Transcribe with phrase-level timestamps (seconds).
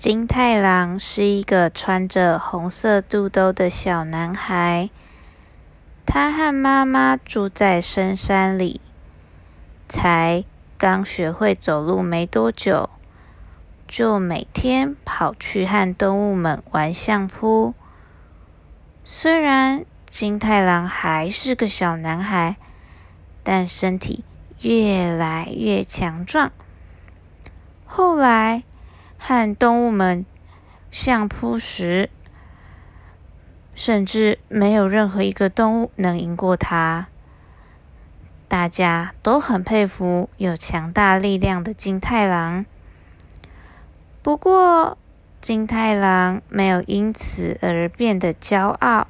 [0.00, 4.88] 金太郎是一个穿着红色肚兜的小男孩。
[6.06, 8.80] 他和妈妈住在深山里，
[9.90, 10.42] 才
[10.78, 12.88] 刚学会走路没多久，
[13.86, 17.74] 就每天跑去和动物们玩相扑。
[19.04, 22.56] 虽然金太郎还是个小男孩，
[23.42, 24.24] 但身体
[24.62, 26.50] 越来越强壮。
[27.84, 28.62] 后来，
[29.22, 30.24] 和动物们
[30.90, 32.08] 相扑时，
[33.74, 37.08] 甚至没有任何一个动物能赢过他。
[38.48, 42.64] 大家都很佩服有强大力量的金太郎。
[44.22, 44.96] 不过，
[45.40, 49.06] 金太郎没有因此而变得骄傲。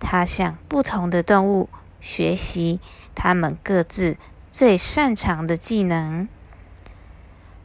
[0.00, 1.68] 他向不同的动物
[2.00, 2.80] 学习
[3.14, 4.16] 他们各自
[4.50, 6.26] 最擅长的技能。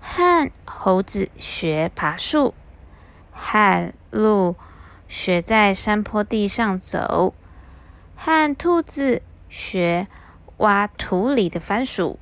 [0.09, 2.53] 和猴子学爬树，
[3.34, 4.55] 和鹿
[5.09, 7.33] 学在山坡地上走，
[8.16, 10.08] 和兔子学
[10.58, 12.17] 挖土里的番薯。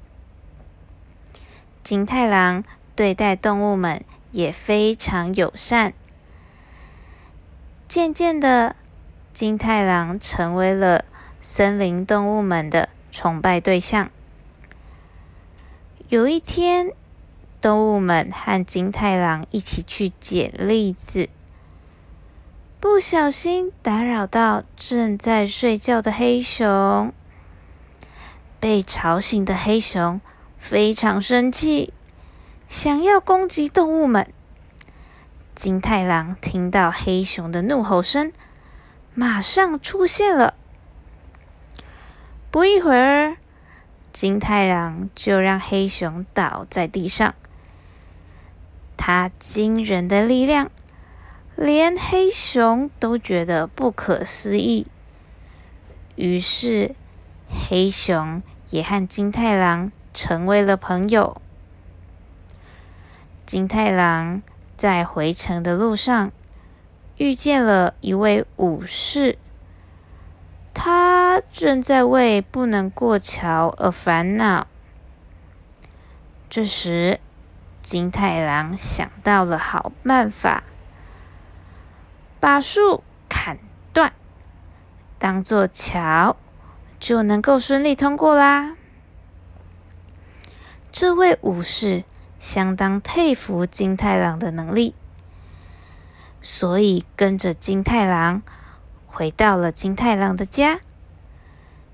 [1.84, 2.64] 金太郎
[2.96, 5.94] 对待动物们也非常友善。
[7.88, 8.76] 渐渐的，
[9.32, 11.06] 金太郎成为了
[11.40, 14.10] 森林动物们的崇拜对象。
[16.10, 16.92] 有一天。
[17.66, 21.30] 动物们和金太郎一起去捡栗子，
[22.80, 27.12] 不小心打扰到正在睡觉的黑熊。
[28.60, 30.22] 被吵醒的黑熊
[30.60, 31.92] 非常生气，
[32.68, 34.32] 想要攻击动物们。
[35.56, 38.32] 金太郎听到黑熊的怒吼声，
[39.16, 40.54] 马上出现了。
[42.52, 43.38] 不一会儿，
[44.14, 47.34] 金太郎就让黑熊倒在地上。
[48.98, 50.72] 他惊人的力量，
[51.56, 54.88] 连黑熊都觉得不可思议。
[56.16, 56.96] 于是，
[57.50, 61.42] 黑熊也和金太郎成为了朋友。
[63.46, 64.42] 金太郎
[64.76, 66.32] 在回城的路上
[67.18, 69.38] 遇见了一位武士，
[70.74, 74.68] 他正在为不能过桥而烦恼。
[76.50, 77.20] 这时，
[77.86, 80.64] 金太郎想到了好办法，
[82.40, 83.60] 把树砍
[83.94, 84.12] 断，
[85.20, 86.36] 当做桥，
[87.00, 88.76] 就能够顺利通过啦。
[90.92, 92.06] 这位武士
[92.40, 94.96] 相当佩服金太郎的能力，
[96.42, 98.42] 所以跟着金太郎
[99.06, 100.80] 回到了金太郎的家，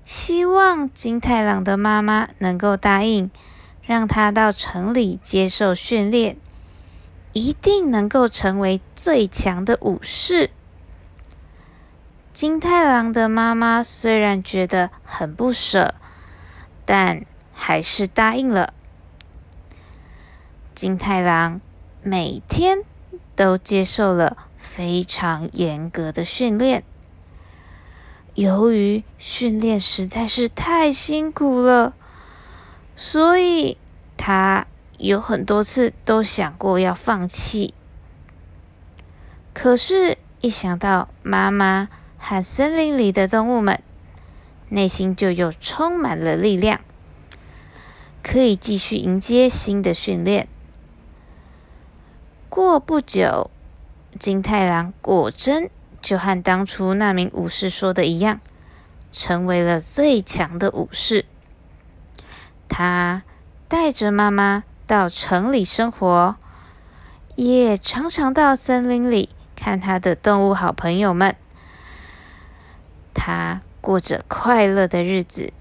[0.06, 3.30] 希望金太郎的妈妈能够答应。
[3.84, 6.36] 让他到城里接受训练，
[7.32, 10.50] 一定能够成为最强的武士。
[12.32, 15.94] 金太郎的妈妈虽然觉得很不舍，
[16.86, 18.72] 但还是答应了。
[20.74, 21.60] 金太郎
[22.02, 22.78] 每天
[23.36, 26.82] 都接受了非常严格的训练，
[28.34, 31.94] 由于训练实在是太辛苦了。
[33.04, 33.76] 所以，
[34.16, 34.64] 他
[34.96, 37.74] 有很多次都想过要放弃。
[39.52, 43.82] 可是，一想到妈妈和森林里的动物们，
[44.68, 46.80] 内心就又充满了力量，
[48.22, 50.46] 可以继续迎接新的训练。
[52.48, 53.50] 过不久，
[54.16, 55.68] 金太郎果真
[56.00, 58.40] 就和当初那名武士说的一样，
[59.10, 61.24] 成为了最强的武士。
[62.74, 63.22] 他
[63.68, 66.36] 带着妈妈到城里生活，
[67.36, 71.36] 也常常到森林里看他的动物好朋友们。
[73.12, 75.52] 他过着快乐的日子。